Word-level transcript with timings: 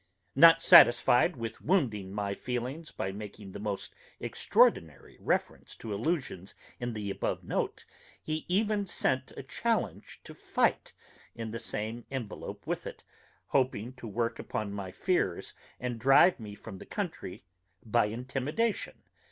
Not 0.35 0.63
satisfied 0.63 1.35
with 1.35 1.61
wounding 1.61 2.11
my 2.11 2.33
feelings 2.33 2.89
by 2.89 3.11
making 3.11 3.51
the 3.51 3.59
most 3.59 3.93
extraordinary 4.19 5.15
reference 5.19 5.75
to 5.75 5.93
allusions 5.93 6.55
in 6.79 6.93
the 6.93 7.11
above 7.11 7.43
note, 7.43 7.85
he 8.19 8.43
even 8.47 8.87
sent 8.87 9.31
a 9.37 9.43
challenge 9.43 10.19
to 10.23 10.33
fight, 10.33 10.93
in 11.35 11.51
the 11.51 11.59
same 11.59 12.03
envelop 12.09 12.65
with 12.65 12.87
it, 12.87 13.03
hoping 13.49 13.93
to 13.93 14.07
work 14.07 14.39
upon 14.39 14.73
my 14.73 14.91
fears 14.91 15.53
and 15.79 15.99
drive 15.99 16.39
me 16.39 16.55
from 16.55 16.79
the 16.79 16.87
country 16.87 17.43
by 17.85 18.05
intimidation. 18.07 19.03